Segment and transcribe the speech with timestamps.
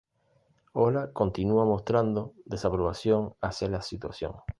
[0.87, 4.33] Ora continúa mostrando desaprobación hacia la situación.